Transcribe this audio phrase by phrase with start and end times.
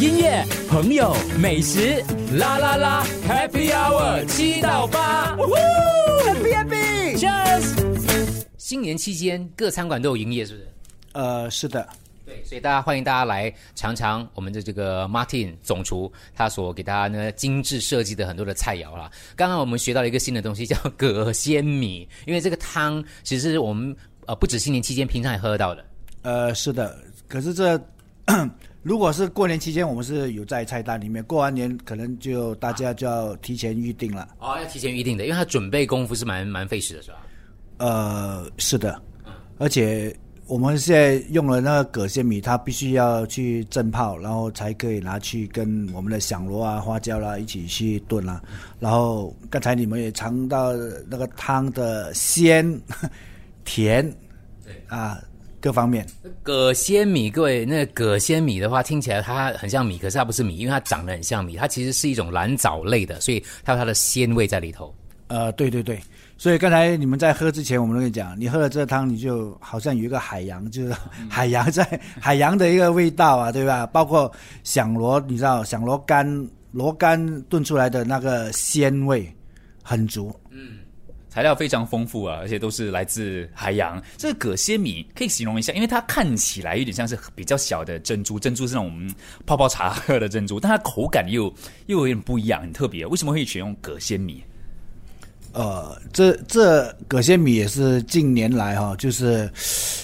[0.00, 2.00] 音乐、朋友、美食，
[2.36, 8.44] 啦啦啦，Happy Hour 七到八，Happy Happy，Cheers！
[8.56, 10.68] 新年期间各餐馆都有营业，是不是？
[11.14, 11.88] 呃，是的，
[12.24, 19.10] 对，所以大家欢迎大家来尝尝我们的这个 Martin 总厨他所给大家呢精致设计的很多的菜肴啦。
[19.34, 23.96] 刚刚我们学到了一个新的东西，叫葛鲜米，因为这个汤其实是我们
[24.26, 25.84] 呃不止新年期间平常也喝得到的。
[26.22, 26.96] 呃，是的。
[27.26, 27.76] 可是这
[28.82, 34.28] 如果是过年期间，我们是有在菜单里面，过完年可能就大家就要提前预定了。
[34.38, 37.16] 哦，要提前预定的，因为它准备功夫是蛮蛮费时的，是吧？
[37.78, 39.00] 呃，是的，
[39.58, 40.14] 而且
[40.46, 48.42] 我们现在用了那个葛仙米，它必须要去浸泡，然后才可以拿去跟我们的响螺啊、花椒啦一起去炖啦。
[48.80, 50.72] 然后刚才你们也尝到
[51.08, 52.80] 那个汤的鲜、
[53.64, 54.02] 甜，
[54.64, 55.20] 对啊，
[55.60, 56.06] 各方面。
[56.42, 64.94] 葛仙米，各位，那个葛仙米的话，听起来它很像米，可是它不是米，因为它长得很像米，它其实是一种蓝藻类的，所以它有它的鲜味在里头。
[65.26, 66.00] 呃，对对对，
[66.38, 70.96] 所以刚才你们在喝之前，我们都跟你讲，你喝了这个汤，你就好像有一个海洋，就是
[71.28, 73.86] 海洋在海洋的一个味道啊，对吧？
[73.86, 74.32] 包括
[74.64, 79.30] 响螺，你知道响螺干螺干炖出来的那个鲜味
[79.82, 80.34] 很足。
[81.38, 84.02] 材料非常丰富啊，而且都是来自海洋。
[84.16, 89.14] 这个葛仙米可以形容一下，因为它看起来有点像是比较小的珍珠，珍珠是那种我们
[89.46, 91.44] 泡泡茶喝的珍珠，但它口感又
[91.86, 93.06] 又有点不一样，很特别。
[93.06, 94.42] 为什么会选用葛仙米？
[95.52, 99.48] 呃，这这葛仙米也是近年来哈、就是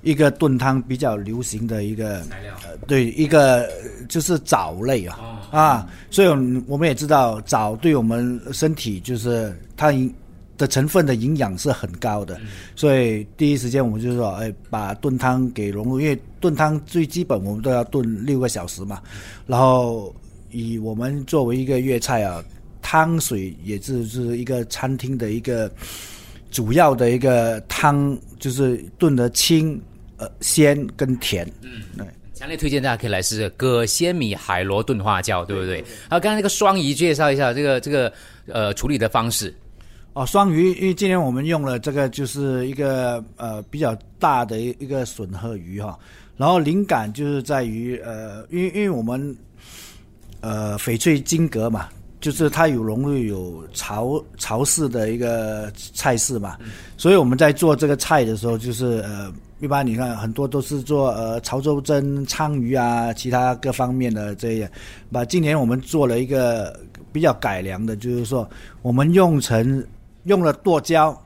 [0.00, 6.28] 一个炖汤比较流行的一个材料呃对，一个呃就是藻类啊、啊，所以
[6.66, 10.10] 我们也知道藻对我们身体就是它营
[10.58, 12.38] 的成分的营养是很高的，
[12.76, 19.00] 所以第一时间我们就说，哎，把炖汤给融入，因为炖汤最基本我们都要炖六个小时嘛，
[19.46, 20.14] 然后
[20.50, 22.44] 以我们作为一个粤菜啊，
[22.82, 25.70] 汤水也是是一个餐厅的一个
[26.50, 29.80] 主要的一个汤，就是炖的清、
[30.16, 31.50] 呃鲜跟甜。
[31.62, 32.06] 嗯，对。
[32.34, 35.84] 强烈推荐大家可以来试试葛鲜米海螺炖花椒，对不对？
[36.08, 38.12] 还有刚才那个双鱼，介绍一下这个这个
[38.46, 39.52] 呃处理的方式。
[40.18, 45.96] 哦，双鱼，因为今天我们用了这个，就是一个呃比较大的一一个笋和鱼哈，
[46.36, 49.36] 然后灵感就是在于呃，因为因为我们
[50.40, 51.88] 呃翡翠金阁嘛，
[52.20, 56.58] 就是它有融入有潮潮式的一个菜式嘛，
[56.96, 64.68] 所以我们在做这个菜的时候，就是呃一般你看很多都是做呃潮州蒸鲳鱼啊，其他各方面的这些，
[65.12, 66.76] 把今年我们做了一个
[67.12, 68.50] 比较改良的，就是说
[68.82, 69.80] 我们用成
[70.24, 71.16] 用了剁椒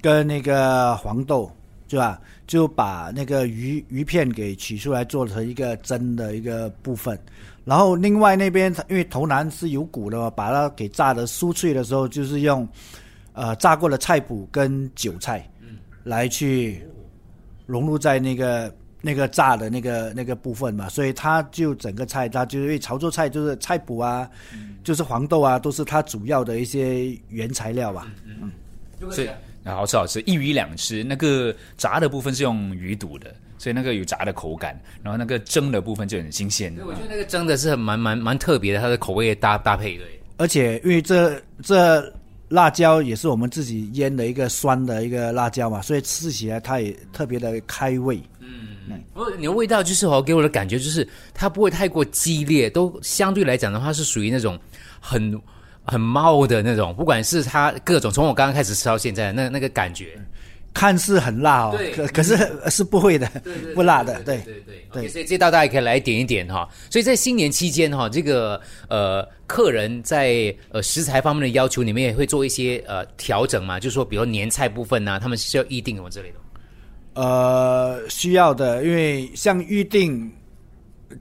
[0.00, 1.50] 跟那个黄豆，
[1.88, 2.20] 对吧？
[2.46, 7.18] 就把那个鱼鱼片给取出来，做成一个蒸的一个部分。
[7.64, 12.66] 然后另外那边，因为头南是有骨的嘛，把它给炸的酥脆的时候，就是用
[13.34, 15.46] 呃炸过的菜脯跟韭菜，
[16.04, 16.82] 来去
[17.66, 18.74] 融入在那个
[19.08, 24.28] 那个炸的那个那个部分嘛，所以它就整个菜，它就是因为潮州菜就是菜脯啊，
[24.84, 28.06] 就是黄豆啊，都是它主要的一些原材料吧。
[29.10, 29.28] 所以
[29.64, 31.02] 啊好吃好吃，一鱼两吃。
[31.02, 36.76] 那个炸的部分是用鱼肚的，所以那个有炸的口感，然后那个蒸的部分就很新鲜。
[36.86, 40.20] 我觉得那个蒸的是很蛮蛮蛮特别的，它的口味搭搭配对。
[40.36, 42.12] 而且因为这这
[42.48, 48.22] 辣椒也是我们自己腌的一个酸的一个辣椒嘛，所以吃起来它也特别的开胃。
[48.40, 48.48] 嗯
[49.12, 54.58] 哦，你的味道就是哦，给我的感觉就是它不会太过激烈，都相对来讲的话是属于那种
[54.98, 55.38] 很
[55.82, 60.18] 很冒的那种，不管是它各种从我刚刚开始吃到现在那那个感觉，
[60.74, 62.36] 看似很辣哦，可可是
[62.70, 63.28] 是不会的，
[63.74, 66.68] 不辣的，对对对对所以这道大家也可以来点一点哈。
[66.88, 73.80] 所以在新年期间哈，这个呃客人在呃食材方面的要求，你们也会做一些呃调整嘛？
[73.80, 76.36] 就是说，比如年菜部分呐、他们需要预定什么之类的。
[77.14, 80.30] 呃，需要的，因为像预定，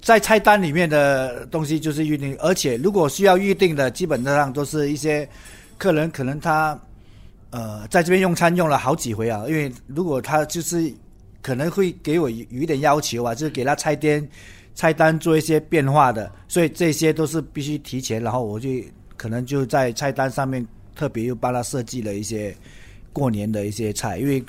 [0.03, 5.27] 在菜单里面的东西就是预定，而且如果需要预定的，基本上都是一些
[5.79, 6.79] 客人可能他
[7.49, 10.91] 呃在这边用餐用了好几回啊，因为如果他就是
[11.41, 14.27] 可能会给我有一点要求啊，就是给他菜单
[14.75, 18.69] 菜单做一些变化的，所以这些都是必须提前，然后我就
[19.15, 20.65] 可能就在菜单上面
[20.95, 22.55] 特别又帮他设计了一些
[23.13, 24.43] 过年的一些菜，因为。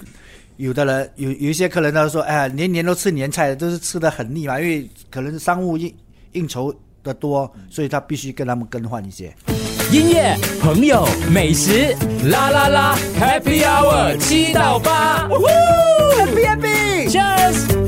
[0.58, 5.94] 有的人有有一些客人他说，哎呀，年年都吃年菜，都是吃的很腻嘛，因为可能商务应
[6.32, 6.74] 应酬
[7.04, 9.32] 的多，所以他必须跟他们更换一些。
[9.90, 15.26] 音乐、朋友、美食，啦啦啦，Happy Hour 七到八
[16.18, 17.87] ，Happy Happy，Cheers。